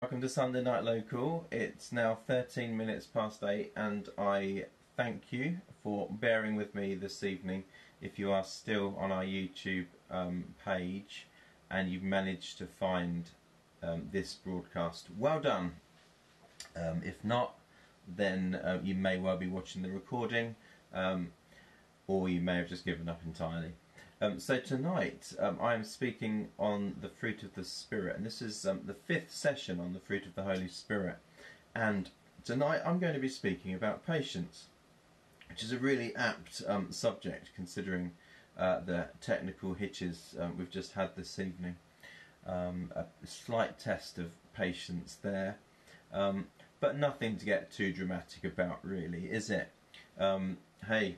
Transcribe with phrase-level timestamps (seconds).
[0.00, 1.48] Welcome to Sunday Night Local.
[1.50, 7.24] It's now 13 minutes past 8, and I thank you for bearing with me this
[7.24, 7.64] evening.
[8.00, 11.26] If you are still on our YouTube um, page
[11.68, 13.28] and you've managed to find
[13.82, 15.72] um, this broadcast, well done.
[16.76, 17.58] Um, if not,
[18.06, 20.54] then uh, you may well be watching the recording,
[20.94, 21.32] um,
[22.06, 23.72] or you may have just given up entirely.
[24.20, 28.42] Um, so tonight um, I am speaking on the fruit of the Spirit, and this
[28.42, 31.18] is um, the fifth session on the fruit of the Holy Spirit.
[31.72, 32.10] And
[32.44, 34.66] tonight I'm going to be speaking about patience,
[35.48, 38.10] which is a really apt um, subject considering
[38.58, 41.76] uh, the technical hitches um, we've just had this evening.
[42.44, 45.58] Um, a slight test of patience there,
[46.10, 49.70] but nothing to get too dramatic about, really, is it?
[50.88, 51.16] hey,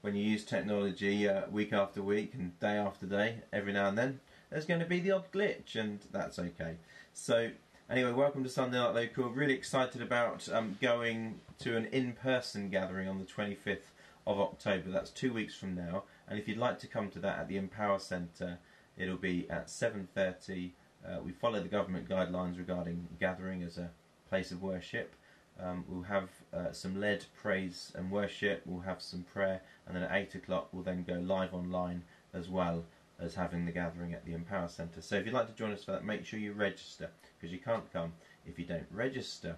[0.00, 3.98] when you use technology uh, week after week and day after day, every now and
[3.98, 6.76] then, there's going to be the odd glitch, and that's okay.
[7.12, 7.50] So,
[7.90, 9.30] anyway, welcome to Sunday Night Local.
[9.30, 13.90] Really excited about um, going to an in-person gathering on the 25th
[14.26, 14.90] of October.
[14.90, 16.04] That's two weeks from now.
[16.28, 18.58] And if you'd like to come to that at the Empower Centre,
[18.96, 20.72] it'll be at 7:30.
[21.04, 23.90] Uh, we follow the government guidelines regarding gathering as a
[24.28, 25.14] place of worship.
[25.60, 30.04] Um, we'll have uh, some led praise and worship, we'll have some prayer, and then
[30.04, 32.84] at 8 o'clock we'll then go live online as well
[33.20, 35.02] as having the gathering at the Empower Centre.
[35.02, 37.58] So if you'd like to join us for that, make sure you register, because you
[37.58, 38.12] can't come
[38.46, 39.56] if you don't register.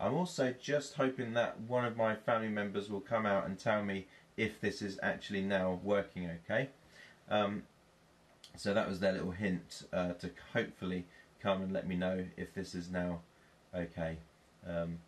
[0.00, 3.84] I'm also just hoping that one of my family members will come out and tell
[3.84, 6.70] me if this is actually now working okay.
[7.28, 7.64] Um,
[8.56, 11.04] so that was their little hint uh, to hopefully
[11.40, 13.20] come and let me know if this is now
[13.74, 14.16] okay.
[14.66, 14.98] Um,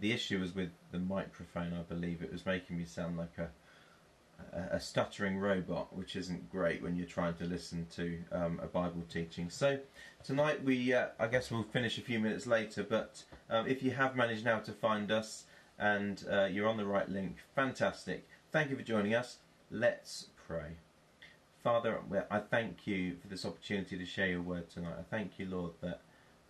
[0.00, 2.22] the issue was with the microphone, I believe.
[2.22, 3.48] It was making me sound like a
[4.52, 9.02] a, stuttering robot, which isn't great when you're trying to listen to um, a Bible
[9.08, 9.50] teaching.
[9.50, 9.78] So
[10.24, 12.82] tonight we, uh, I guess we'll finish a few minutes later.
[12.82, 15.44] But um, if you have managed now to find us
[15.78, 18.26] and uh, you're on the right link, fantastic.
[18.52, 19.38] Thank you for joining us.
[19.70, 20.76] Let's pray.
[21.62, 21.98] Father,
[22.30, 24.94] I thank you for this opportunity to share your word tonight.
[24.98, 26.00] I thank you, Lord, that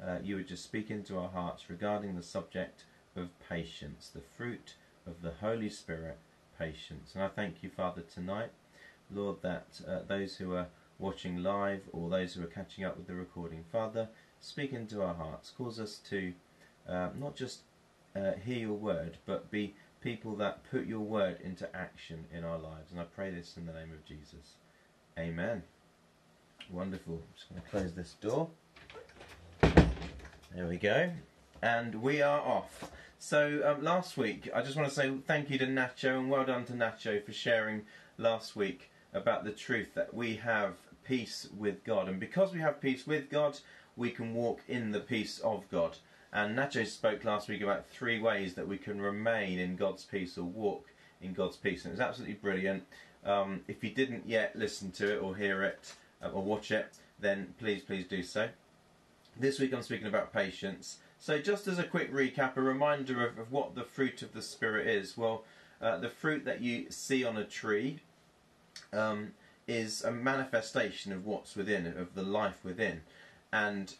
[0.02, 2.84] uh, you would just speak into our hearts regarding the subject
[3.16, 4.74] of patience, the fruit
[5.06, 6.18] of the Holy Spirit,
[6.58, 7.12] patience.
[7.14, 8.50] And I thank you, Father, tonight,
[9.12, 13.06] Lord, that uh, those who are watching live or those who are catching up with
[13.06, 14.08] the recording, Father,
[14.40, 16.32] speak into our hearts, cause us to
[16.88, 17.60] uh, not just
[18.14, 22.58] uh, hear your word, but be people that put your word into action in our
[22.58, 22.90] lives.
[22.90, 24.54] And I pray this in the name of Jesus.
[25.18, 25.62] Amen.
[26.70, 27.14] Wonderful.
[27.14, 28.48] I'm just going to close this door.
[30.54, 31.10] There we go
[31.62, 32.90] and we are off.
[33.18, 36.44] So um, last week, I just want to say thank you to Nacho and well
[36.44, 37.82] done to Nacho for sharing
[38.16, 42.80] last week about the truth that we have peace with God, and because we have
[42.80, 43.58] peace with God,
[43.96, 45.98] we can walk in the peace of God.
[46.32, 50.38] And Nacho spoke last week about three ways that we can remain in God's peace
[50.38, 50.86] or walk
[51.20, 52.84] in God's peace, and it was absolutely brilliant.
[53.24, 55.92] Um, if you didn't yet listen to it or hear it
[56.22, 58.48] uh, or watch it, then please, please do so.
[59.38, 63.38] This week I'm speaking about patience so, just as a quick recap, a reminder of,
[63.38, 65.18] of what the fruit of the Spirit is.
[65.18, 65.44] Well,
[65.80, 68.00] uh, the fruit that you see on a tree
[68.90, 69.32] um,
[69.68, 73.02] is a manifestation of what's within, of the life within.
[73.52, 73.94] And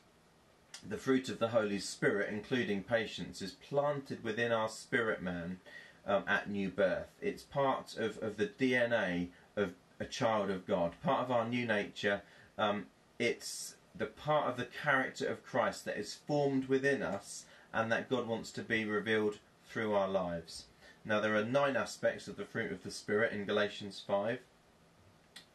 [0.87, 5.61] the fruit of the Holy Spirit, including patience, is planted within our spirit man
[6.07, 7.11] um, at new birth.
[7.21, 11.67] It's part of, of the DNA of a child of God, part of our new
[11.67, 12.23] nature.
[12.57, 12.87] Um,
[13.19, 18.09] it's the part of the character of Christ that is formed within us and that
[18.09, 19.39] God wants to be revealed
[19.69, 20.65] through our lives.
[21.05, 24.39] Now, there are nine aspects of the fruit of the Spirit in Galatians 5,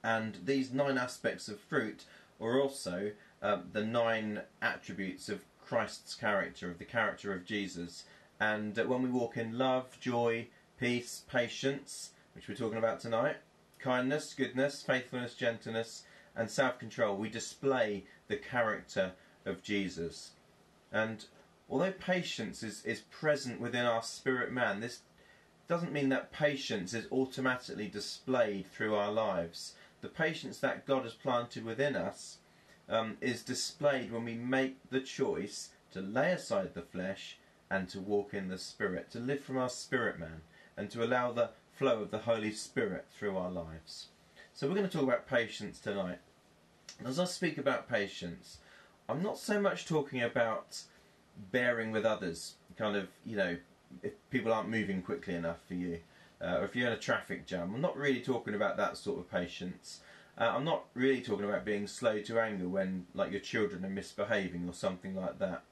[0.03, 2.03] and these nine aspects of fruit
[2.39, 8.03] are also um, the nine attributes of Christ's character, of the character of Jesus.
[8.39, 13.37] And uh, when we walk in love, joy, peace, patience, which we're talking about tonight,
[13.79, 16.03] kindness, goodness, faithfulness, gentleness,
[16.35, 19.13] and self control, we display the character
[19.45, 20.31] of Jesus.
[20.91, 21.25] And
[21.69, 25.01] although patience is, is present within our spirit man, this
[25.67, 29.73] doesn't mean that patience is automatically displayed through our lives.
[30.01, 32.37] The patience that God has planted within us
[32.87, 37.37] um, is displayed when we make the choice to lay aside the flesh
[37.69, 40.41] and to walk in the Spirit, to live from our spirit man,
[40.77, 44.07] and to allow the flow of the Holy Spirit through our lives.
[44.53, 46.19] So we're going to talk about patience tonight.
[47.03, 48.59] As I speak about patience,
[49.09, 50.81] I'm not so much talking about
[51.51, 53.57] bearing with others, kind of, you know,
[54.01, 55.99] if people aren't moving quickly enough for you,
[56.41, 57.73] uh, or if you're in a traffic jam.
[57.75, 60.01] I'm not really talking about that sort of patience.
[60.37, 63.89] Uh, I'm not really talking about being slow to anger when, like, your children are
[63.89, 65.63] misbehaving or something like that.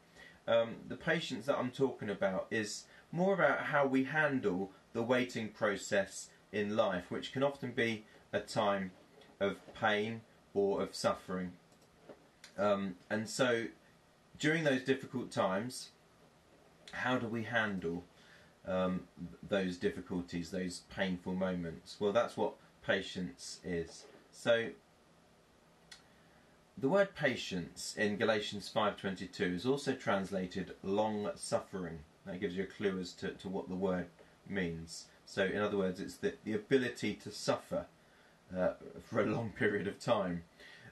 [0.48, 5.50] um, the patience that I'm talking about is more about how we handle the waiting
[5.50, 8.92] process in life, which can often be a time
[9.40, 10.22] of pain
[10.54, 11.54] or of suffering.
[12.58, 13.66] Um, and so,
[14.40, 15.90] during those difficult times,
[16.92, 18.04] how do we handle
[18.68, 19.02] um,
[19.48, 21.98] those difficulties, those painful moments?
[22.00, 22.54] Well, that's what
[22.86, 24.06] patience is.
[24.32, 24.70] So,
[26.78, 32.00] the word patience in Galatians 5:22 is also translated long suffering.
[32.26, 34.08] That gives you a clue as to, to what the word
[34.48, 35.08] means.
[35.26, 37.86] So, in other words, it's the, the ability to suffer
[38.58, 38.74] uh,
[39.04, 40.44] for a long period of time.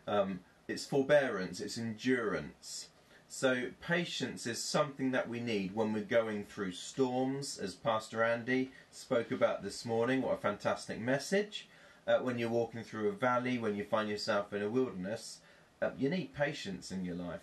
[0.07, 2.87] Um, it's forbearance, it's endurance.
[3.27, 8.71] So, patience is something that we need when we're going through storms, as Pastor Andy
[8.91, 10.21] spoke about this morning.
[10.21, 11.69] What a fantastic message.
[12.05, 15.39] Uh, when you're walking through a valley, when you find yourself in a wilderness,
[15.81, 17.41] uh, you need patience in your life.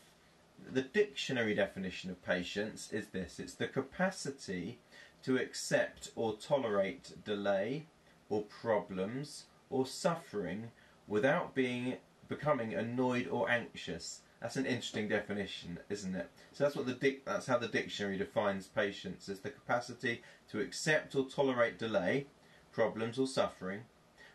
[0.71, 4.79] The dictionary definition of patience is this it's the capacity
[5.23, 7.87] to accept or tolerate delay
[8.29, 10.71] or problems or suffering
[11.07, 11.97] without being
[12.29, 14.21] becoming annoyed or anxious.
[14.41, 16.31] That's an interesting definition, isn't it?
[16.53, 20.61] So that's what the dic- that's how the dictionary defines patience: is the capacity to
[20.61, 22.27] accept or tolerate delay,
[22.71, 23.81] problems or suffering,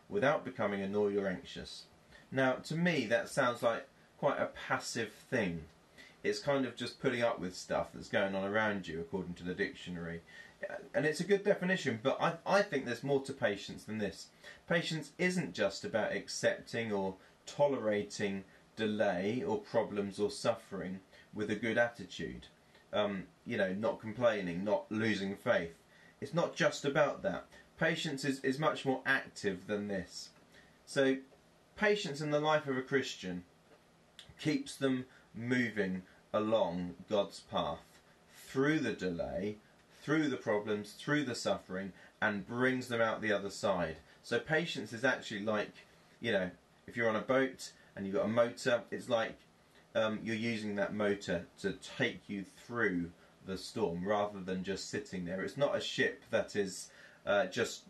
[0.08, 1.84] without becoming annoyed or anxious.
[2.30, 3.88] Now, to me, that sounds like
[4.18, 5.62] quite a passive thing.
[6.22, 9.44] It's kind of just putting up with stuff that's going on around you, according to
[9.44, 10.22] the dictionary.
[10.94, 14.28] And it's a good definition, but I, I think there's more to patience than this.
[14.68, 17.16] Patience isn't just about accepting or
[17.46, 18.44] tolerating
[18.76, 21.00] delay or problems or suffering
[21.34, 22.46] with a good attitude.
[22.92, 25.74] Um, you know, not complaining, not losing faith.
[26.20, 27.46] It's not just about that.
[27.78, 30.30] Patience is, is much more active than this.
[30.86, 31.16] So,
[31.76, 33.42] patience in the life of a Christian
[34.38, 36.02] keeps them moving
[36.32, 38.00] along God's path
[38.46, 39.56] through the delay,
[40.04, 43.96] through the problems, through the suffering, and brings them out the other side.
[44.22, 45.72] So patience is actually like,
[46.20, 46.50] you know,
[46.86, 49.38] if you're on a boat and you've got a motor, it's like
[49.94, 53.10] um, you're using that motor to take you through
[53.46, 55.42] the storm rather than just sitting there.
[55.42, 56.90] It's not a ship that is
[57.26, 57.82] uh, just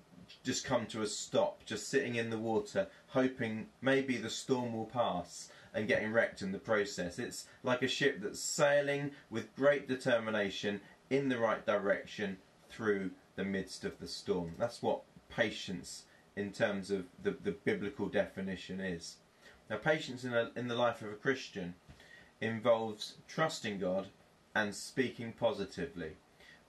[0.43, 4.87] just come to a stop, just sitting in the water, hoping maybe the storm will
[4.87, 7.19] pass and getting wrecked in the process.
[7.19, 10.81] It's like a ship that's sailing with great determination
[11.17, 12.37] in the right direction
[12.69, 14.55] through the midst of the storm.
[14.59, 16.05] That's what patience,
[16.37, 19.17] in terms of the, the biblical definition, is.
[19.71, 21.75] Now, patience in, a, in the life of a Christian
[22.41, 24.09] involves trusting God
[24.55, 26.13] and speaking positively.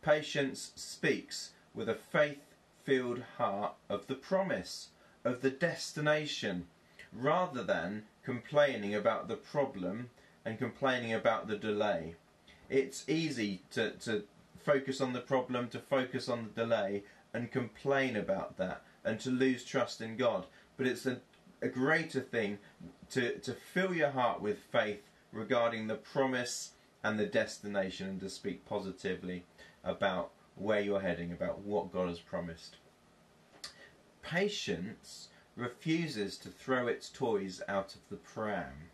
[0.02, 2.54] Patience speaks with a faith
[2.84, 4.90] filled heart of the promise,
[5.24, 6.68] of the destination,
[7.12, 10.10] rather than complaining about the problem
[10.46, 12.16] and complaining about the delay.
[12.70, 14.24] It's easy to, to
[14.66, 17.04] focus on the problem, to focus on the delay,
[17.34, 20.46] and complain about that, and to lose trust in God.
[20.78, 21.20] But it's a,
[21.62, 22.58] a greater thing
[23.12, 26.72] to, to fill your heart with faith regarding the promise
[27.04, 29.44] and the destination, and to speak positively
[29.84, 32.78] about where you're heading, about what God has promised.
[34.24, 38.90] Patience refuses to throw its toys out of the pram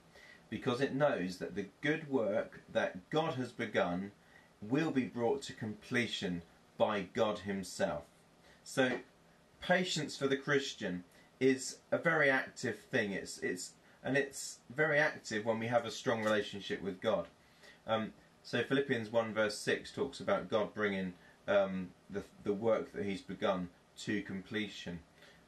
[0.50, 4.12] because it knows that the good work that God has begun
[4.62, 6.42] will be brought to completion
[6.78, 8.04] by God Himself.
[8.64, 9.00] So,
[9.60, 11.04] patience for the Christian
[11.40, 13.12] is a very active thing.
[13.12, 13.72] It's it's
[14.04, 17.28] and it's very active when we have a strong relationship with God.
[17.88, 18.14] Um,
[18.44, 21.14] so Philippians one verse six talks about God bringing
[21.48, 25.00] um, the the work that He's begun to completion.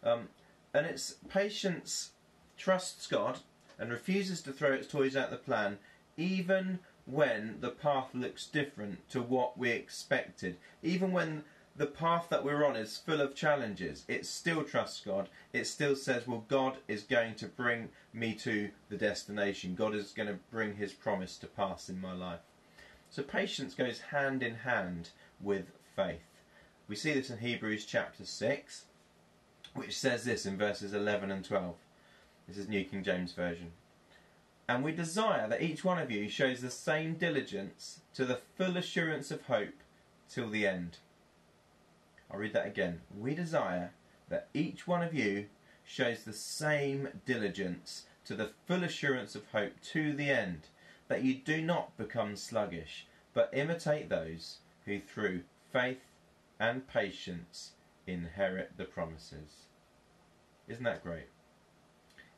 [0.04, 0.30] Um,
[0.74, 2.12] and its patience
[2.58, 3.40] trusts God
[3.80, 5.78] and refuses to throw its toys out the plan,
[6.18, 11.44] even when the path looks different to what we expected, even when
[11.76, 15.30] the path that we're on is full of challenges, it still trusts God.
[15.52, 19.76] It still says, Well, God is going to bring me to the destination.
[19.76, 22.42] God is going to bring His promise to pass in my life.
[23.10, 25.10] So patience goes hand in hand
[25.42, 26.22] with faith.
[26.88, 28.86] We see this in Hebrews chapter 6
[29.74, 31.76] which says this in verses 11 and 12.
[32.48, 33.72] This is New King James Version.
[34.68, 38.78] And we desire that each one of you shows the same diligence to the full
[38.78, 39.84] assurance of hope
[40.30, 40.98] till the end.
[42.32, 43.02] I'll read that again.
[43.18, 43.92] We desire
[44.30, 45.48] that each one of you
[45.84, 50.68] shows the same diligence to the full assurance of hope to the end,
[51.10, 55.42] that you do not become sluggish, but imitate those who through
[55.72, 56.06] faith
[56.60, 57.72] and patience
[58.08, 59.68] inherit the promises.
[60.68, 61.28] Isn't that great?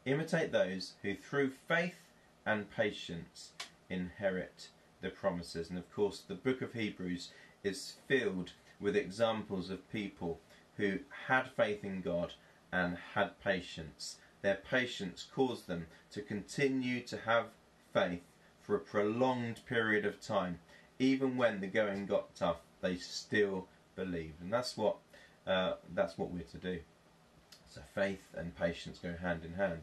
[0.05, 1.97] Imitate those who through faith
[2.45, 3.51] and patience
[3.89, 4.69] inherit
[5.01, 5.69] the promises.
[5.69, 7.29] And of course, the book of Hebrews
[7.63, 10.39] is filled with examples of people
[10.77, 12.33] who had faith in God
[12.71, 14.17] and had patience.
[14.41, 17.45] Their patience caused them to continue to have
[17.93, 18.23] faith
[18.61, 20.59] for a prolonged period of time.
[20.99, 24.41] Even when the going got tough, they still believed.
[24.41, 24.97] And that's what,
[25.47, 26.79] uh, that's what we're to do.
[27.69, 29.81] So faith and patience go hand in hand.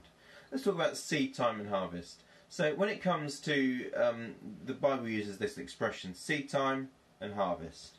[0.50, 2.22] Let's talk about seed time and harvest.
[2.52, 4.34] So when it comes to um,
[4.66, 7.96] the Bible uses this expression, seed time and harvest.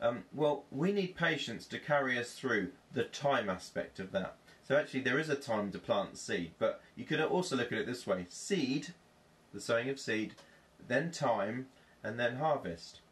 [0.00, 4.34] Um, well, we need patience to carry us through the time aspect of that.
[4.64, 7.78] So actually, there is a time to plant seed, but you could also look at
[7.78, 8.88] it this way: seed,
[9.54, 10.34] the sowing of seed,
[10.88, 11.66] then time,
[12.02, 13.02] and then harvest.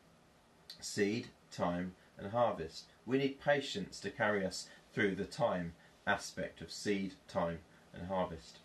[0.81, 2.87] Seed, time, and harvest.
[3.07, 7.61] We need patience to carry us through the time aspect of seed, time,
[7.95, 8.59] and harvest.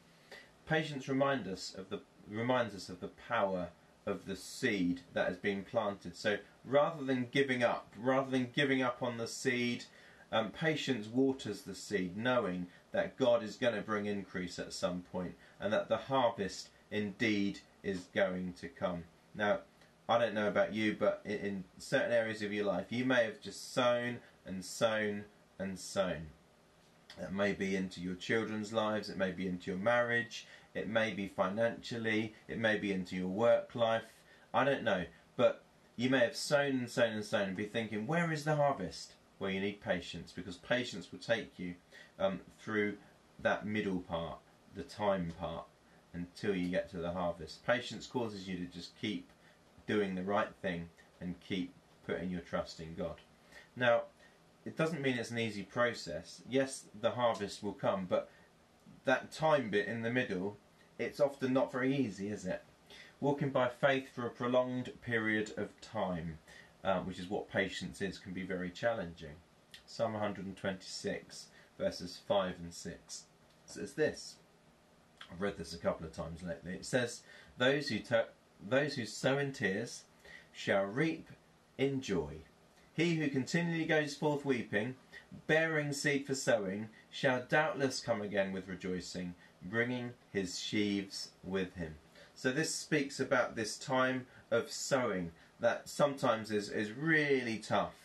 [0.66, 3.70] Patience reminds us of the reminds us of the power
[4.06, 6.16] of the seed that has been planted.
[6.16, 9.86] So rather than giving up, rather than giving up on the seed,
[10.32, 15.04] um, patience waters the seed, knowing that God is going to bring increase at some
[15.12, 19.04] point and that the harvest indeed is going to come.
[19.34, 19.60] Now,
[20.08, 23.24] I don't know about you, but in, in certain areas of your life, you may
[23.24, 25.26] have just sown and sown
[25.58, 26.28] and sown.
[27.22, 31.12] It may be into your children's lives, it may be into your marriage, it may
[31.12, 34.04] be financially, it may be into your work life.
[34.54, 35.06] I don't know.
[35.38, 35.64] But
[35.96, 39.14] you may have sown and sown and sown and be thinking, where is the harvest?
[39.40, 41.76] Well, you need patience because patience will take you
[42.20, 42.98] um, through
[43.42, 44.40] that middle part,
[44.76, 45.66] the time part,
[46.14, 47.66] until you get to the harvest.
[47.66, 49.30] Patience causes you to just keep
[49.88, 50.90] doing the right thing
[51.22, 51.74] and keep
[52.06, 53.16] putting your trust in God.
[53.76, 54.04] Now,
[54.66, 56.42] it doesn't mean it's an easy process.
[56.50, 58.30] Yes, the harvest will come, but
[59.06, 60.58] that time bit in the middle,
[60.98, 62.64] it's often not very easy, is it?
[63.20, 66.40] Walking by faith for a prolonged period of time,
[66.84, 69.36] uh, which is what patience is, can be very challenging.
[69.86, 71.48] Psalm 126,
[71.78, 73.24] verses 5 and 6
[73.66, 74.36] says this.
[75.32, 76.74] I've read this a couple of times lately.
[76.74, 77.22] It says,
[77.58, 78.00] "Those who
[78.62, 80.04] those who sow in tears
[80.52, 81.30] shall reap
[81.78, 82.42] in joy.
[82.94, 84.96] He who continually goes forth weeping,
[85.48, 89.36] bearing seed for sowing, shall doubtless come again with rejoicing,
[89.70, 91.96] bringing his sheaves with him.
[92.34, 97.96] So this speaks about this time of sowing that sometimes is, is really tough,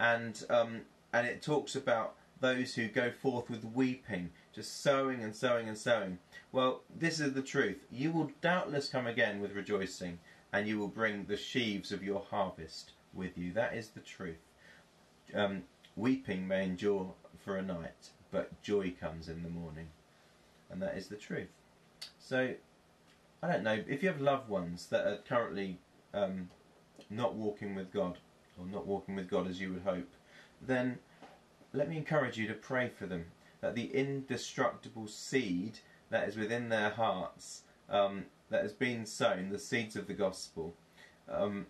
[0.00, 0.82] and um,
[1.12, 5.76] and it talks about those who go forth with weeping, just sowing and sowing and
[5.78, 6.18] sowing.
[6.52, 7.84] Well, this is the truth.
[7.90, 10.18] You will doubtless come again with rejoicing,
[10.52, 13.52] and you will bring the sheaves of your harvest with you.
[13.52, 14.36] That is the truth.
[15.34, 15.64] Um,
[15.96, 17.12] weeping may endure
[17.44, 19.88] for a night, but joy comes in the morning.
[20.70, 21.48] And that is the truth.
[22.18, 22.54] So,
[23.42, 25.78] I don't know, if you have loved ones that are currently
[26.12, 26.50] um,
[27.10, 28.18] not walking with God,
[28.58, 30.10] or not walking with God as you would hope,
[30.60, 30.98] then
[31.72, 33.26] let me encourage you to pray for them
[33.60, 35.78] that the indestructible seed
[36.10, 40.74] that is within their hearts, um, that has been sown, the seeds of the gospel,
[41.28, 41.66] um,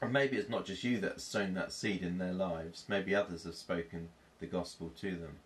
[0.00, 3.44] and maybe it's not just you that's sown that seed in their lives, maybe others
[3.44, 4.08] have spoken
[4.38, 5.36] the gospel to them.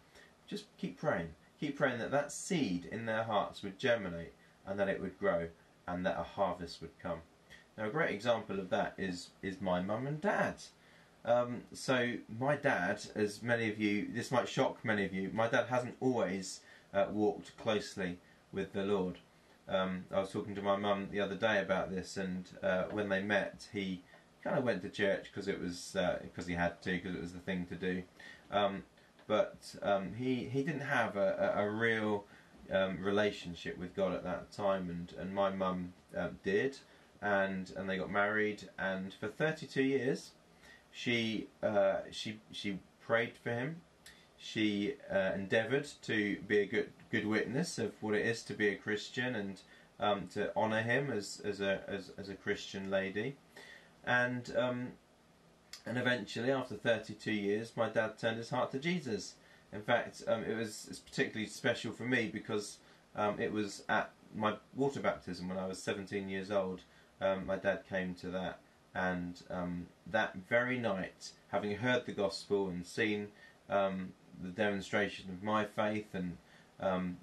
[0.47, 1.31] Just keep praying.
[1.63, 4.33] Keep praying that that seed in their hearts would germinate
[4.67, 5.47] and that it would grow
[5.87, 7.21] and that a harvest would come.
[7.79, 10.57] Now, a great example of that is, is my mum and dad.
[11.25, 15.47] Um, so, my dad, as many of you, this might shock many of you, my
[15.47, 18.19] dad hasn't always uh, walked closely
[18.53, 19.19] with the Lord.
[19.69, 23.09] Um, I was talking to my mum the other day about this, and uh, when
[23.09, 24.03] they met, he
[24.43, 27.21] kind of went to church because it was because uh, he had to, because it
[27.21, 28.03] was the thing to do.
[28.51, 28.83] Um,
[29.33, 32.27] but um, he he didn't have a, a, a real
[32.71, 36.77] um, relationship with God at that time, and and my mum uh, did,
[37.23, 40.33] and and they got married, and for 32 years,
[40.91, 43.77] she uh, she she prayed for him.
[44.37, 48.69] She uh, endeavoured to be a good good witness of what it is to be
[48.69, 49.63] a Christian and
[49.99, 53.37] um, to honour him as as a as, as a Christian lady
[54.05, 54.89] and um,
[55.85, 59.35] and eventually, after 32 years, my dad turned his heart to Jesus.
[59.73, 62.79] In fact, um, it was particularly special for me because
[63.17, 66.81] um, it was at my water baptism when I was 17 years old.
[67.21, 68.61] Um, my dad came to that,
[68.95, 73.29] and um, that very night, having heard the gospel and seen
[73.69, 74.13] um,
[74.43, 76.37] the demonstration of my faith, and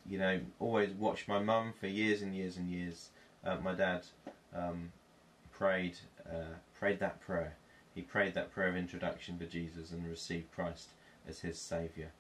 [0.08, 3.10] you know, always watched my mum for years and years and years,
[3.46, 4.04] uh, my dad
[5.52, 7.56] prayed uh, prayed that prayer.
[8.00, 10.92] He prayed that prayer of introduction to Jesus and received Christ
[11.28, 12.12] as his Saviour.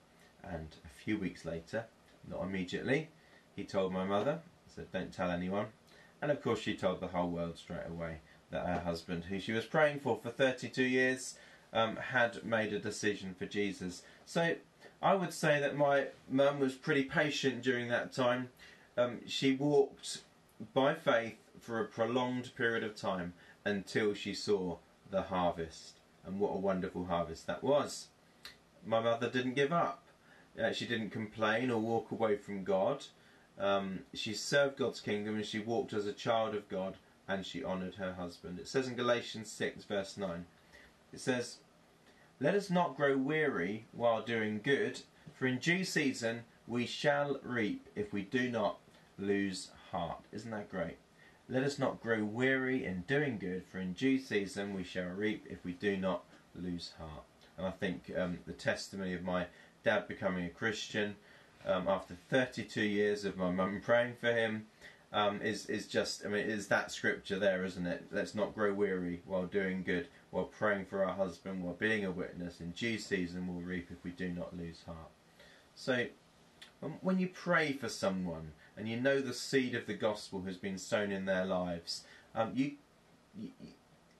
[0.43, 1.86] And a few weeks later,
[2.29, 3.07] not immediately,
[3.55, 5.67] he told my mother, said, Don't tell anyone.
[6.21, 8.17] And of course, she told the whole world straight away
[8.51, 11.36] that her husband, who she was praying for for 32 years,
[11.71, 14.01] um, had made a decision for Jesus.
[14.25, 14.55] So
[15.01, 18.50] I would say that my mum was pretty patient during that time.
[18.98, 20.24] Um, she walked
[20.74, 23.31] by faith for a prolonged period of time
[23.63, 24.75] until she saw
[25.09, 25.99] the harvest.
[26.25, 28.07] And what a wonderful harvest that was.
[28.85, 30.03] My mother didn't give up.
[30.61, 33.05] Uh, she didn't complain or walk away from God.
[33.57, 36.95] Um, she served God's kingdom and she walked as a child of God
[37.27, 38.59] and she honoured her husband.
[38.59, 40.45] It says in Galatians 6, verse 9,
[41.13, 41.57] it says,
[42.39, 45.01] Let us not grow weary while doing good,
[45.33, 48.79] for in due season we shall reap if we do not
[49.17, 50.23] lose heart.
[50.31, 50.97] Isn't that great?
[51.51, 55.47] Let us not grow weary in doing good, for in due season we shall reap
[55.49, 56.23] if we do not
[56.55, 57.23] lose heart.
[57.57, 59.47] And I think um, the testimony of my
[59.83, 61.15] dad becoming a Christian
[61.65, 64.67] um, after 32 years of my mum praying for him
[65.11, 68.05] um, is is just I mean is that scripture there, isn't it?
[68.11, 72.11] Let's not grow weary while doing good, while praying for our husband, while being a
[72.11, 72.61] witness.
[72.61, 75.09] In due season we'll reap if we do not lose heart.
[75.73, 76.05] So
[77.01, 80.77] when you pray for someone and you know the seed of the gospel has been
[80.77, 82.03] sown in their lives,
[82.36, 82.74] um, you,
[83.38, 83.50] you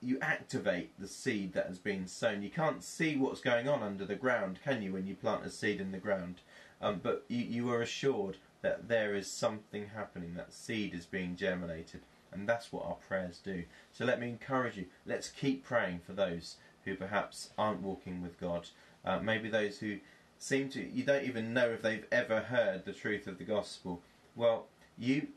[0.02, 2.42] you activate the seed that has been sown.
[2.42, 5.50] You can't see what's going on under the ground, can you, when you plant a
[5.50, 6.36] seed in the ground?
[6.80, 11.36] Um, but you, you are assured that there is something happening, that seed is being
[11.36, 12.00] germinated.
[12.32, 13.64] And that's what our prayers do.
[13.92, 14.86] So let me encourage you.
[15.04, 18.68] Let's keep praying for those who perhaps aren't walking with God.
[19.04, 19.98] Uh, maybe those who
[20.40, 24.02] seem to, you don't even know if they've ever heard the truth of the gospel.
[24.34, 24.66] Well,
[24.98, 25.28] you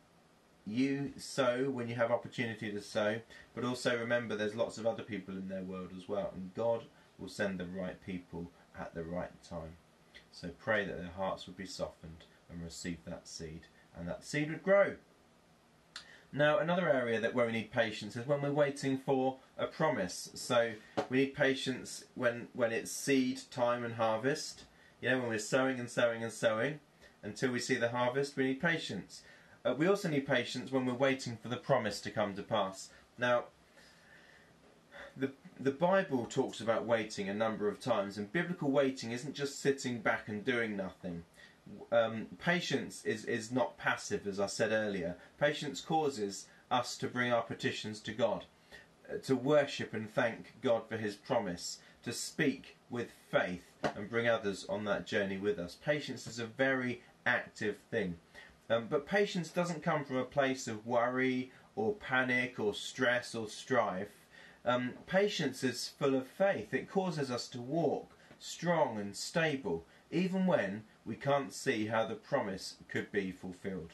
[0.66, 3.20] you sow when you have opportunity to sow,
[3.54, 6.86] but also remember there's lots of other people in their world as well, and God
[7.20, 9.76] will send the right people at the right time.
[10.32, 13.64] So pray that their hearts would be softened and receive that seed,
[13.96, 14.96] and that seed would grow.
[16.32, 20.30] Now, another area that where we need patience is when we're waiting for a promise.
[20.34, 20.72] So
[21.10, 24.64] we need patience when when it's seed time and harvest.
[25.12, 26.80] Know, when we're sowing and sowing and sowing
[27.22, 29.24] until we see the harvest, we need patience.
[29.66, 32.90] Uh, we also need patience when we're waiting for the promise to come to pass.
[33.18, 33.46] Now,
[35.16, 39.60] the the Bible talks about waiting a number of times, and biblical waiting isn't just
[39.60, 41.24] sitting back and doing nothing.
[41.92, 45.16] Um, patience is, is not passive, as I said earlier.
[45.40, 48.46] Patience causes us to bring our petitions to God,
[49.10, 54.28] uh, to worship and thank God for His promise, to speak with faith and bring
[54.28, 55.78] others on that journey with us.
[55.84, 58.18] Patience is a very active thing.
[58.70, 63.48] Um, but patience doesn't come from a place of worry or panic or stress or
[63.48, 64.26] strife.
[64.66, 66.74] Um, patience is full of faith.
[66.74, 72.16] It causes us to walk strong and stable, even when we can't see how the
[72.16, 73.92] promise could be fulfilled.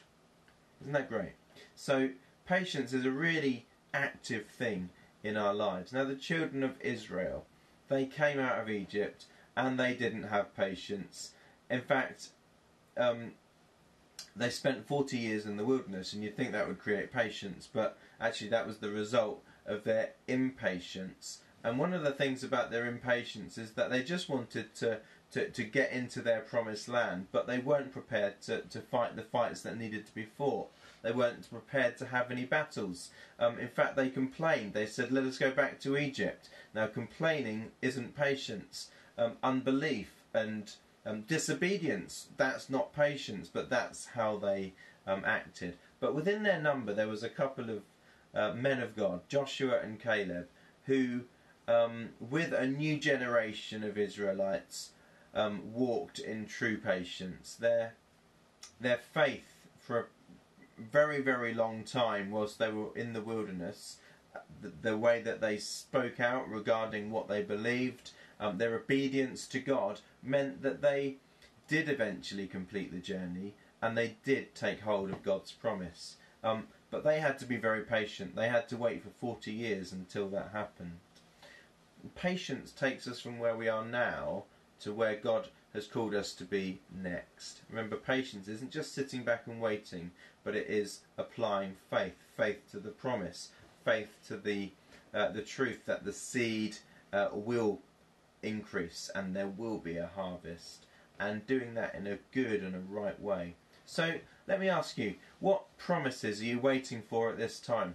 [0.80, 1.32] Isn't that great?
[1.74, 2.10] So,
[2.46, 4.90] patience is a really active thing
[5.22, 5.92] in our lives.
[5.92, 7.46] Now, the children of Israel,
[7.90, 11.32] they came out of Egypt and they didn't have patience.
[11.68, 12.28] In fact,
[12.96, 13.32] um,
[14.34, 17.98] they spent 40 years in the wilderness, and you'd think that would create patience, but
[18.20, 21.40] actually, that was the result of their impatience.
[21.62, 25.00] And one of the things about their impatience is that they just wanted to,
[25.32, 29.22] to, to get into their promised land, but they weren't prepared to, to fight the
[29.22, 30.70] fights that needed to be fought.
[31.02, 33.10] They weren't prepared to have any battles.
[33.38, 34.74] Um, in fact, they complained.
[34.74, 36.48] They said, Let us go back to Egypt.
[36.74, 38.90] Now, complaining isn't patience.
[39.16, 40.72] Um, unbelief and
[41.04, 44.74] um, disobedience, that's not patience, but that's how they
[45.06, 45.76] um, acted.
[45.98, 47.82] But within their number, there was a couple of
[48.34, 50.48] uh, men of God, Joshua and Caleb,
[50.84, 51.22] who,
[51.68, 54.90] um, with a new generation of Israelites,
[55.34, 57.54] um, walked in true patience.
[57.54, 57.94] Their,
[58.80, 60.08] their faith for
[60.80, 63.96] very, very long time was they were in the wilderness.
[64.62, 69.60] The, the way that they spoke out regarding what they believed, um, their obedience to
[69.60, 71.16] God meant that they
[71.68, 76.16] did eventually complete the journey and they did take hold of God's promise.
[76.42, 78.34] Um, but they had to be very patient.
[78.34, 80.98] They had to wait for 40 years until that happened.
[82.14, 84.44] Patience takes us from where we are now
[84.80, 87.60] to where God has called us to be next.
[87.70, 90.10] Remember, patience isn't just sitting back and waiting,
[90.42, 93.50] but it is applying faith, faith to the promise,
[93.84, 94.70] faith to the
[95.12, 96.76] uh, the truth that the seed
[97.12, 97.80] uh, will
[98.42, 100.86] increase and there will be a harvest,
[101.18, 103.54] and doing that in a good and a right way.
[103.86, 104.14] So
[104.46, 107.94] let me ask you, what promises are you waiting for at this time?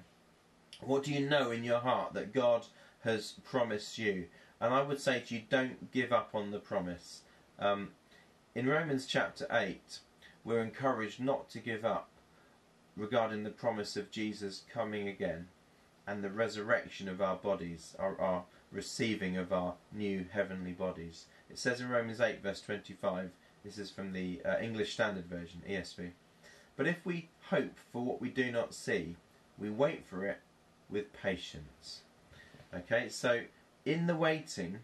[0.81, 2.65] What do you know in your heart that God
[3.05, 4.25] has promised you?
[4.59, 7.21] And I would say to you, don't give up on the promise.
[7.59, 7.89] Um,
[8.53, 9.99] in Romans chapter 8,
[10.43, 12.09] we're encouraged not to give up
[12.95, 15.47] regarding the promise of Jesus coming again.
[16.07, 21.25] and the resurrection of our bodies, our, our receiving of our new heavenly bodies.
[21.49, 23.31] It says in Romans 8, verse 25,
[23.63, 26.11] this is from the uh, English Standard Version, ESV.
[26.77, 29.15] But if we hope for what we do not see,
[29.57, 30.39] we wait for it
[30.89, 32.01] with patience.
[32.73, 33.41] Okay, so
[33.85, 34.79] in the waiting,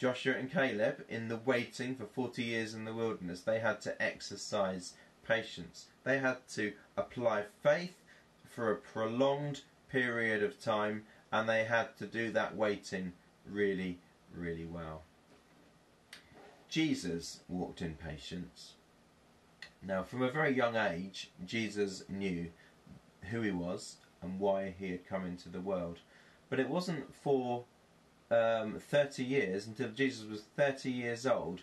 [0.00, 4.00] Joshua and Caleb, in the waiting for 40 years in the wilderness, they had to
[4.00, 4.94] exercise
[5.28, 5.88] patience.
[6.04, 7.96] They had to apply faith
[8.46, 9.60] for a prolonged
[9.90, 13.12] period of time, and they had to do that waiting
[13.46, 13.98] really,
[14.34, 15.02] really well.
[16.70, 18.76] Jesus walked in patience.
[19.82, 22.50] Now, from a very young age, Jesus knew
[23.30, 25.98] who he was and why he had come into the world.
[26.48, 27.64] But it wasn't for
[28.30, 31.62] um, 30 years, until Jesus was 30 years old,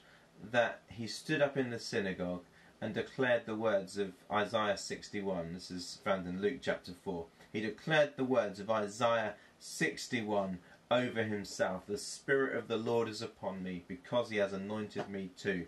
[0.52, 2.44] that he stood up in the synagogue
[2.82, 5.54] and declared the words of Isaiah 61.
[5.54, 7.26] This is found in Luke chapter 4.
[7.52, 10.60] He declared the words of Isaiah 61
[10.92, 15.32] over himself The Spirit of the Lord is upon me, because he has anointed me
[15.40, 15.66] to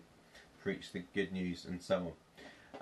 [0.62, 2.12] preach the good news, and so on.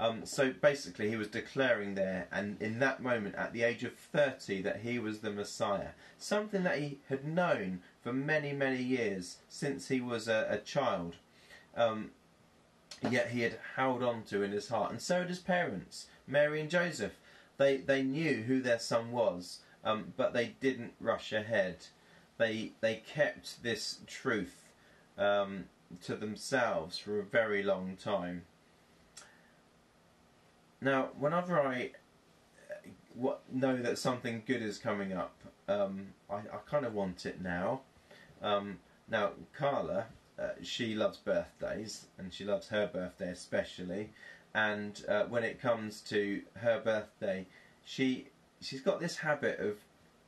[0.00, 3.94] Um, so basically, he was declaring there, and in that moment, at the age of
[3.94, 5.88] 30, that he was the Messiah.
[6.18, 11.16] Something that he had known for many, many years since he was a, a child.
[11.76, 12.12] Um,
[13.10, 14.92] yet he had held on to in his heart.
[14.92, 17.12] And so did his parents, Mary and Joseph.
[17.58, 21.84] They, they knew who their son was, um, but they didn't rush ahead.
[22.38, 24.64] They, they kept this truth
[25.18, 25.64] um,
[26.04, 28.44] to themselves for a very long time.
[30.80, 31.90] Now, whenever I
[32.70, 35.34] uh, what, know that something good is coming up,
[35.68, 37.82] um, I, I kind of want it now.
[38.42, 40.06] Um, now, Carla,
[40.38, 44.10] uh, she loves birthdays, and she loves her birthday especially.
[44.54, 47.46] And uh, when it comes to her birthday,
[47.84, 48.28] she
[48.60, 49.78] she's got this habit of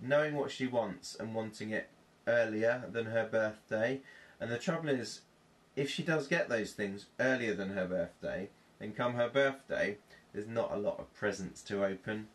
[0.01, 1.89] knowing what she wants and wanting it
[2.27, 4.01] earlier than her birthday.
[4.41, 5.21] And the trouble is,
[5.77, 9.99] if she does get those things earlier than her birthday, then come her birthday,
[10.33, 12.29] there's not a lot of presents to open.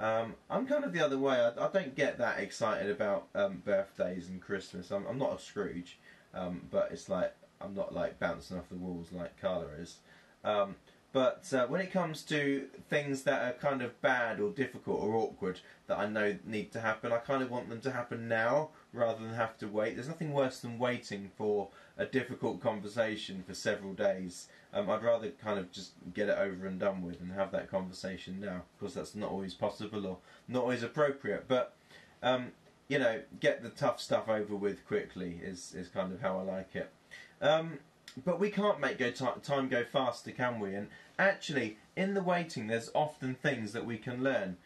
[0.00, 1.34] Um, I'm kind of the other way.
[1.36, 4.90] I, I don't get that excited about um, birthdays and Christmas.
[4.90, 5.98] I'm, I'm not a Scrooge,
[6.32, 9.98] um, but it's like I'm not like bouncing off the walls like Carla is.
[10.42, 10.76] Um,
[11.12, 15.16] but uh, when it comes to things that are kind of bad or difficult or
[15.16, 18.70] awkward that I know need to happen, I kind of want them to happen now
[18.92, 19.96] rather than have to wait.
[19.96, 21.68] There's nothing worse than waiting for
[21.98, 24.46] a difficult conversation for several days.
[24.72, 27.70] Um, I'd rather kind of just get it over and done with and have that
[27.70, 28.56] conversation now.
[28.56, 31.74] Of course, that's not always possible or not always appropriate, but
[32.22, 32.52] um,
[32.88, 36.42] you know, get the tough stuff over with quickly is is kind of how I
[36.42, 36.92] like it.
[37.40, 37.78] Um,
[38.24, 40.74] but we can't make go time go faster, can we?
[40.74, 44.56] And actually, in the waiting, there's often things that we can learn.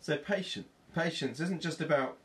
[0.00, 2.18] So patient, patience isn't just about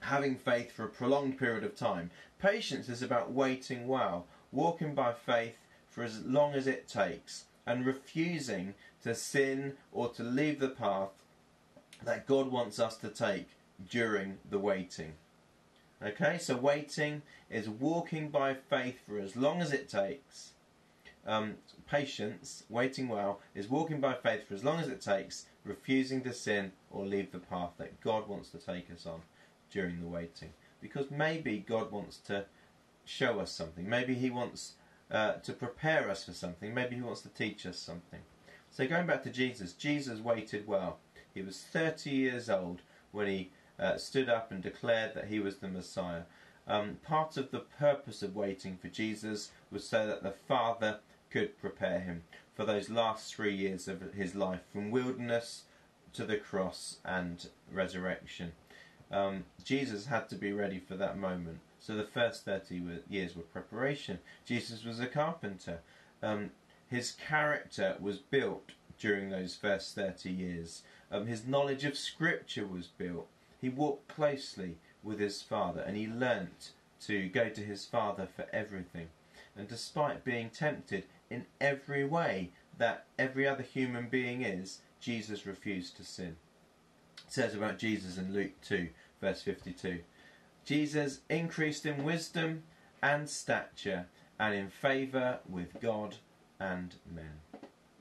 [0.00, 2.10] having faith for a prolonged period of time.
[2.38, 5.56] Patience is about waiting well, walking by faith
[5.90, 11.10] for as long as it takes, and refusing to sin or to leave the path
[12.02, 13.48] that God wants us to take
[13.88, 15.12] during the waiting.
[16.02, 20.52] Okay, so waiting is walking by faith for as long as it takes.
[21.26, 26.22] Um, patience, waiting well, is walking by faith for as long as it takes, refusing
[26.22, 29.20] to sin or leave the path that God wants to take us on
[29.70, 30.54] during the waiting.
[30.80, 32.46] Because maybe God wants to
[33.04, 33.86] show us something.
[33.86, 34.74] Maybe He wants
[35.10, 36.72] uh, to prepare us for something.
[36.72, 38.20] Maybe He wants to teach us something.
[38.70, 40.98] So going back to Jesus, Jesus waited well.
[41.34, 42.80] He was 30 years old
[43.12, 46.22] when he uh, stood up and declared that he was the Messiah.
[46.68, 51.58] Um, part of the purpose of waiting for Jesus was so that the Father could
[51.58, 52.22] prepare him
[52.54, 55.62] for those last three years of his life, from wilderness
[56.12, 58.52] to the cross and resurrection.
[59.10, 61.60] Um, Jesus had to be ready for that moment.
[61.80, 64.18] So the first 30 years were preparation.
[64.44, 65.80] Jesus was a carpenter.
[66.22, 66.50] Um,
[66.88, 70.82] his character was built during those first 30 years.
[71.10, 73.28] Um, his knowledge of Scripture was built.
[73.60, 76.72] He walked closely with his father and he learnt
[77.06, 79.08] to go to his father for everything.
[79.56, 85.96] And despite being tempted in every way that every other human being is, Jesus refused
[85.96, 86.36] to sin.
[87.26, 88.88] It says about Jesus in Luke 2,
[89.20, 90.00] verse 52.
[90.64, 92.62] Jesus increased in wisdom
[93.02, 94.06] and stature
[94.38, 96.16] and in favour with God
[96.58, 97.40] and men.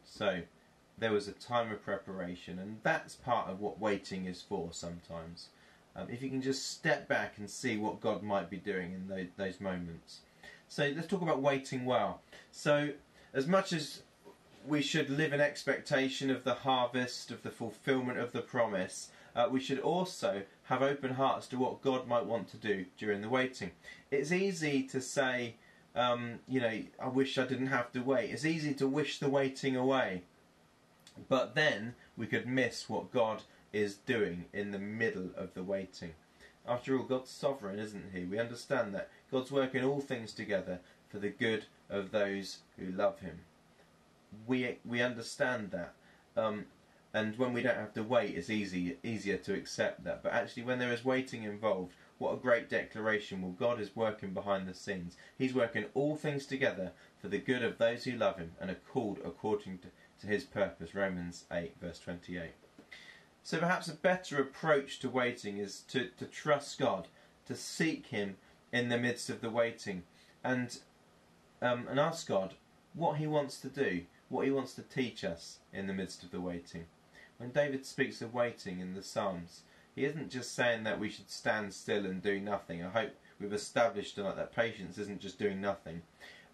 [0.04, 0.42] So,
[1.00, 5.50] there was a time of preparation, and that's part of what waiting is for sometimes.
[5.96, 9.08] Um, if you can just step back and see what God might be doing in
[9.08, 10.20] those, those moments.
[10.68, 12.22] So let's talk about waiting well.
[12.52, 12.92] So,
[13.34, 14.04] as much as
[14.68, 19.48] we should live in expectation of the harvest, of the fulfillment of the promise, uh,
[19.50, 23.30] we should also have open hearts to what God might want to do during the
[23.30, 23.72] waiting.
[24.12, 25.56] It's easy to say,
[25.96, 28.32] um, you know, I wish I didn't have to wait.
[28.32, 30.24] It's easy to wish the waiting away.
[31.28, 36.14] But then we could miss what God is doing in the middle of the waiting.
[36.68, 38.26] After all, God's sovereign, isn't He?
[38.26, 40.80] We understand that God's working all things together
[41.10, 43.40] for the good of those who love Him.
[44.46, 45.94] We we understand that,
[46.38, 46.66] um,
[47.14, 50.22] and when we don't have to wait, it's easy easier to accept that.
[50.22, 53.42] But actually, when there is waiting involved, what a great declaration!
[53.42, 55.18] Well, God is working behind the scenes.
[55.38, 58.78] He's working all things together for the good of those who love Him and are
[58.94, 59.88] called according to,
[60.22, 60.96] to His purpose.
[60.96, 62.56] Romans eight verse twenty eight.
[63.44, 67.08] So perhaps a better approach to waiting is to, to trust God,
[67.48, 68.36] to seek Him
[68.72, 70.04] in the midst of the waiting,
[70.44, 70.78] and
[71.62, 72.54] um, and ask God
[72.94, 76.32] what He wants to do, what He wants to teach us in the midst of
[76.32, 76.86] the waiting.
[77.38, 79.62] When David speaks of waiting in the Psalms,
[79.96, 82.84] he isn't just saying that we should stand still and do nothing.
[82.84, 86.02] I hope we've established tonight that patience isn't just doing nothing.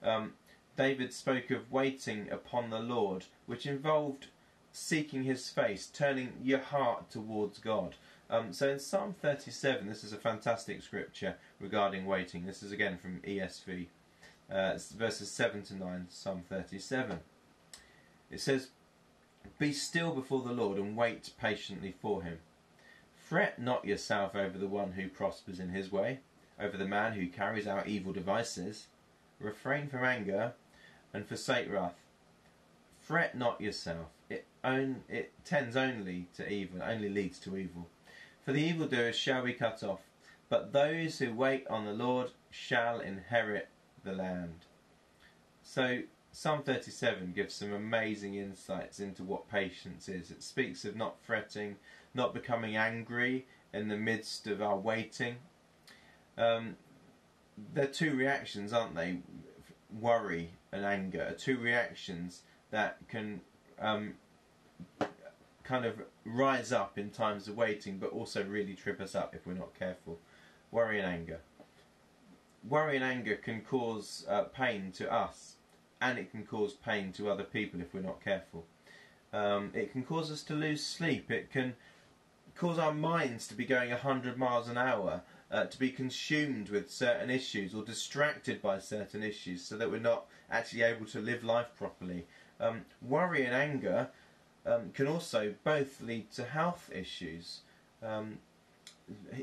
[0.04, 0.34] Um,
[0.78, 4.28] David spoke of waiting upon the Lord, which involved
[4.74, 7.96] seeking his face, turning your heart towards God.
[8.30, 12.46] Um, so in Psalm 37, this is a fantastic scripture regarding waiting.
[12.46, 13.88] This is again from ESV,
[14.52, 17.20] uh, verses 7 to 9, Psalm 37.
[18.30, 18.70] It says,
[19.58, 22.40] Be still before the Lord and wait patiently for him.
[23.16, 26.20] Fret not yourself over the one who prospers in his way,
[26.60, 28.88] over the man who carries out evil devices.
[29.40, 30.54] Refrain from anger
[31.16, 31.96] and forsake wrath.
[33.00, 37.88] Fret not yourself it, own, it tends only to evil, only leads to evil.
[38.44, 40.02] For the evildoers shall be cut off,
[40.50, 43.70] but those who wait on the Lord shall inherit
[44.04, 44.66] the land.
[45.64, 46.02] So,
[46.32, 50.32] Psalm 37 gives some amazing insights into what patience is.
[50.32, 51.78] It speaks of not fretting,
[52.14, 55.38] not becoming angry in the midst of our waiting.
[56.38, 56.76] Um,
[57.74, 59.20] they're two reactions, aren't they?
[60.00, 63.42] Worry and anger two reactions that can
[63.80, 64.16] um,
[65.64, 69.46] kind of rise up in times of waiting, but also really trip us up if
[69.46, 70.20] we're not careful.
[70.72, 71.40] Worry and anger.
[72.68, 75.56] Worry and anger can cause uh, pain to us,
[76.02, 78.66] and it can cause pain to other people if we're not careful.
[79.34, 81.30] Um, it can cause us to lose sleep.
[81.30, 81.76] It can
[82.56, 86.90] cause our minds to be going 100 miles an hour, uh, to be consumed with
[86.90, 91.44] certain issues or distracted by certain issues so that we're not actually able to live
[91.44, 92.26] life properly.
[92.60, 94.10] Um, worry and anger
[94.66, 97.62] um, can also both lead to health issues.
[98.04, 98.40] Um,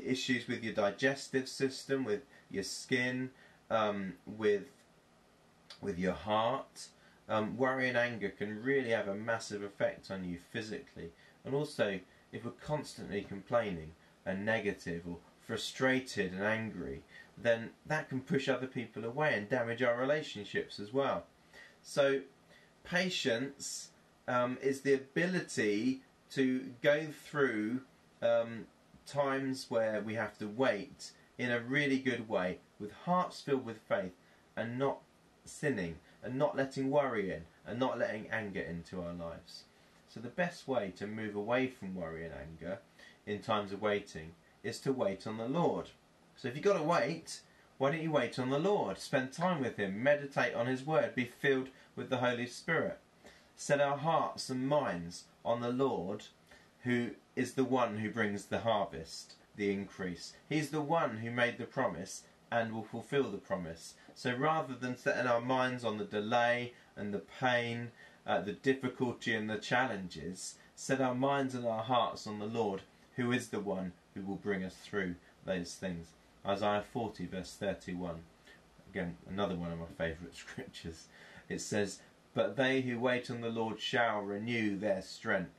[0.05, 3.29] issues with your digestive system, with your skin,
[3.69, 4.63] um, with
[5.81, 6.87] with your heart.
[7.29, 11.11] Um, worry and anger can really have a massive effect on you physically,
[11.45, 11.99] and also
[12.31, 13.91] if we're constantly complaining
[14.25, 17.03] and negative or frustrated and angry,
[17.37, 21.25] then that can push other people away and damage our relationships as well.
[21.81, 22.21] So
[22.83, 23.89] patience
[24.27, 26.01] um, is the ability
[26.31, 27.81] to go through
[28.21, 28.65] um,
[29.05, 33.77] times where we have to wait in a really good way, with hearts filled with
[33.77, 34.13] faith,
[34.55, 34.99] and not
[35.45, 39.63] sinning, and not letting worry in, and not letting anger into our lives.
[40.07, 42.79] So, the best way to move away from worry and anger
[43.25, 45.89] in times of waiting is to wait on the Lord.
[46.35, 47.41] So, if you've got to wait,
[47.77, 48.97] why don't you wait on the Lord?
[48.97, 52.99] Spend time with Him, meditate on His Word, be filled with the Holy Spirit.
[53.55, 56.25] Set our hearts and minds on the Lord,
[56.83, 60.33] who is the one who brings the harvest, the increase.
[60.49, 63.95] He's the one who made the promise and will fulfill the promise.
[64.15, 67.91] So rather than setting our minds on the delay and the pain,
[68.25, 72.81] uh, the difficulty and the challenges, set our minds and our hearts on the Lord,
[73.15, 76.07] who is the one who will bring us through those things.
[76.45, 78.15] Isaiah 40, verse 31.
[78.91, 81.07] Again, another one of my favourite scriptures.
[81.49, 81.99] It says,
[82.33, 85.51] But they who wait on the Lord shall renew their strength.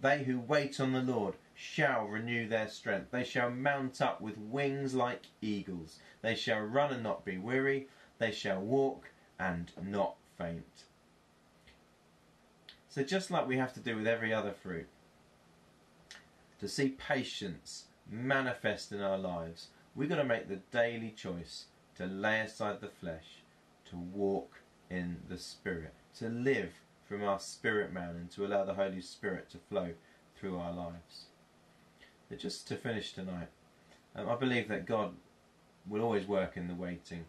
[0.00, 3.10] They who wait on the Lord shall renew their strength.
[3.10, 5.98] They shall mount up with wings like eagles.
[6.22, 7.88] They shall run and not be weary.
[8.18, 10.84] They shall walk and not faint.
[12.88, 14.88] So, just like we have to do with every other fruit,
[16.66, 22.06] to see patience manifest in our lives, we've got to make the daily choice to
[22.06, 23.44] lay aside the flesh,
[23.84, 26.72] to walk in the Spirit, to live
[27.08, 29.92] from our spirit man and to allow the Holy Spirit to flow
[30.34, 31.26] through our lives.
[32.28, 33.48] But just to finish tonight,
[34.16, 35.12] um, I believe that God
[35.88, 37.26] will always work in the waiting.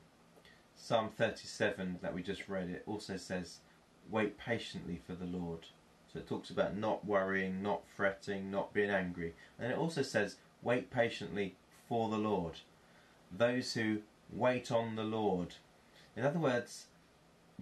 [0.76, 3.60] Psalm 37 that we just read, it also says,
[4.10, 5.68] Wait patiently for the Lord.
[6.12, 9.34] So it talks about not worrying, not fretting, not being angry.
[9.60, 11.56] And it also says, wait patiently
[11.88, 12.60] for the Lord.
[13.36, 14.00] Those who
[14.32, 15.56] wait on the Lord.
[16.16, 16.86] In other words,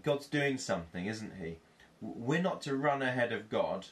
[0.04, 1.58] God's doing something, isn't He?
[2.02, 3.88] We're not to run ahead of God.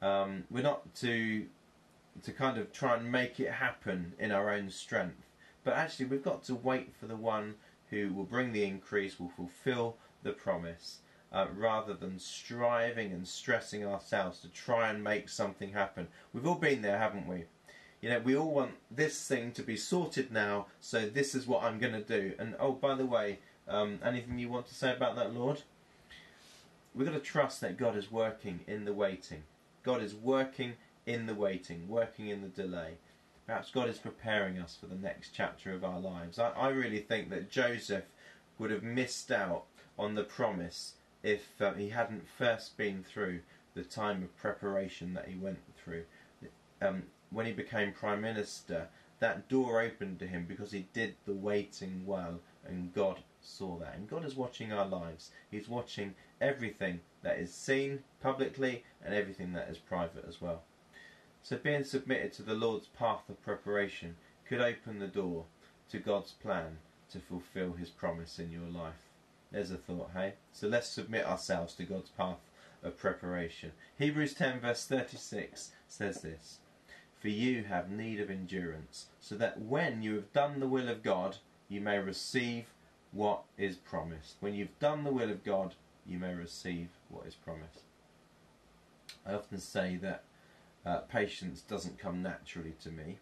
[0.00, 1.46] Um, we're not to
[2.22, 5.26] to kind of try and make it happen in our own strength.
[5.64, 7.56] But actually, we've got to wait for the one
[7.90, 10.98] who will bring the increase, will fulfill the promise,
[11.34, 16.06] uh, rather than striving and stressing ourselves to try and make something happen.
[16.32, 17.44] We've all been there, haven't we?
[18.00, 21.64] You know, we all want this thing to be sorted now, so this is what
[21.64, 22.34] I'm going to do.
[22.38, 25.62] And oh, by the way, um, anything you want to say about that, Lord?
[26.94, 29.42] We've got to trust that God is working in the waiting.
[29.82, 32.92] God is working in the waiting, working in the delay.
[33.44, 36.38] Perhaps God is preparing us for the next chapter of our lives.
[36.38, 38.04] I, I really think that Joseph
[38.58, 39.64] would have missed out
[39.98, 43.40] on the promise if uh, he hadn't first been through
[43.74, 46.04] the time of preparation that he went through.
[46.80, 48.88] Um, when he became prime minister,
[49.20, 53.94] that door opened to him because he did the waiting well, and God saw that.
[53.94, 55.30] And God is watching our lives.
[55.50, 60.62] He's watching everything that is seen publicly and everything that is private as well.
[61.42, 65.46] So being submitted to the Lord's path of preparation could open the door
[65.90, 66.78] to God's plan
[67.10, 69.13] to fulfill his promise in your life.
[69.54, 70.34] There's a thought, hey?
[70.52, 72.40] So let's submit ourselves to God's path
[72.82, 73.70] of preparation.
[73.96, 76.58] Hebrews 10 verse 36 says this,
[77.20, 81.04] For you have need of endurance, so that when you have done the will of
[81.04, 81.36] God,
[81.68, 82.64] you may receive
[83.12, 84.34] what is promised.
[84.40, 87.82] When you've done the will of God, you may receive what is promised.
[89.24, 90.24] I often say that
[90.84, 93.18] uh, patience doesn't come naturally to me.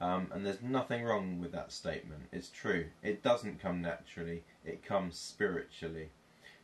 [0.00, 2.22] Um, and there's nothing wrong with that statement.
[2.32, 2.86] It's true.
[3.02, 6.10] It doesn't come naturally, it comes spiritually.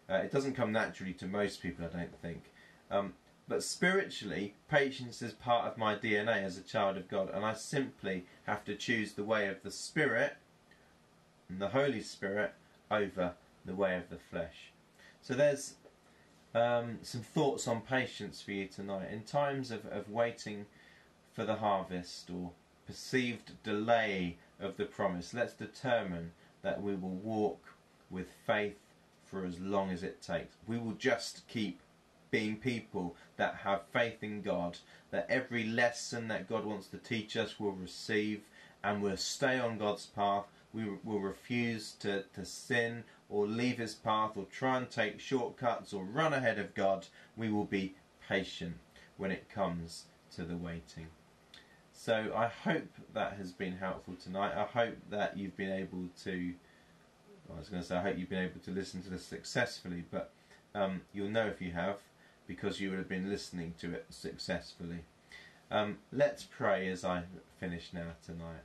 [0.08, 2.44] Uh, it doesn't come naturally to most people, I don't think.
[2.90, 3.14] Um,
[3.48, 7.54] but spiritually, patience is part of my DNA as a child of God, and I
[7.54, 10.36] simply have to choose the way of the Spirit
[11.48, 12.54] and the Holy Spirit
[12.90, 14.72] over the way of the flesh.
[15.20, 15.74] So there's
[16.54, 19.10] um, some thoughts on patience for you tonight.
[19.12, 20.66] In times of, of waiting
[21.32, 22.52] for the harvest or
[22.86, 27.74] perceived delay of the promise, let's determine that we will walk
[28.10, 28.78] with faith
[29.24, 30.56] for as long as it takes.
[30.66, 31.80] We will just keep
[32.30, 34.78] being people that have faith in God,
[35.10, 38.42] that every lesson that God wants to teach us will receive,
[38.82, 40.44] and we'll stay on God's path.
[40.72, 45.92] We will refuse to, to sin or leave his path or try and take shortcuts
[45.92, 47.94] or run ahead of God, we will be
[48.28, 48.76] patient
[49.16, 51.08] when it comes to the waiting.
[51.96, 54.52] So I hope that has been helpful tonight.
[54.54, 56.52] I hope that you've been able to.
[57.52, 60.04] I was going to say I hope you've been able to listen to this successfully,
[60.10, 60.30] but
[60.74, 61.96] um, you'll know if you have
[62.46, 65.04] because you would have been listening to it successfully.
[65.70, 67.22] Um, let's pray as I
[67.58, 68.62] finish now tonight.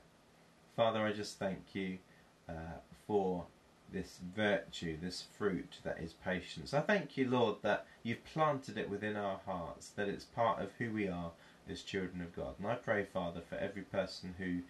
[0.76, 1.98] Father, I just thank you
[2.48, 3.46] uh, for
[3.92, 6.74] this virtue, this fruit that is patience.
[6.74, 10.70] I thank you, Lord, that you've planted it within our hearts, that it's part of
[10.78, 11.32] who we are
[11.68, 12.54] as children of God.
[12.58, 14.60] And I pray, Father, for every person who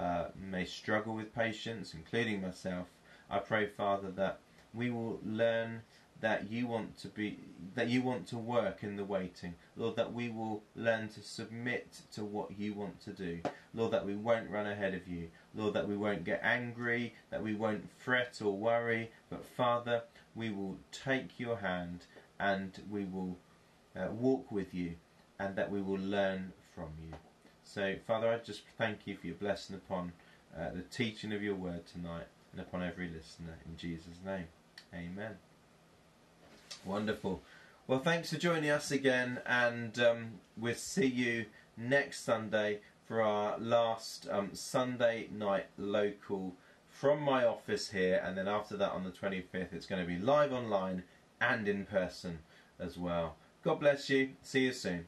[0.00, 2.88] uh, may struggle with patience, including myself,
[3.30, 4.40] I pray, Father, that
[4.74, 5.82] we will learn
[6.20, 7.36] that you want to be
[7.74, 9.54] that you want to work in the waiting.
[9.76, 13.40] Lord that we will learn to submit to what you want to do.
[13.74, 15.28] Lord that we won't run ahead of you.
[15.54, 19.10] Lord that we won't get angry that we won't fret or worry.
[19.30, 20.02] But father
[20.34, 22.06] we will take your hand
[22.38, 23.36] and we will
[23.96, 24.94] uh, walk with you
[25.42, 27.16] and that we will learn from you
[27.64, 30.12] so father i just thank you for your blessing upon
[30.56, 34.46] uh, the teaching of your word tonight and upon every listener in jesus name
[34.94, 35.36] amen
[36.84, 37.42] Wonderful.
[37.86, 43.56] Well, thanks for joining us again, and um, we'll see you next Sunday for our
[43.58, 46.54] last um, Sunday night local
[46.88, 50.18] from my office here, and then after that on the 25th, it's going to be
[50.18, 51.04] live online
[51.40, 52.40] and in person
[52.80, 53.36] as well.
[53.62, 54.30] God bless you.
[54.42, 55.06] See you soon.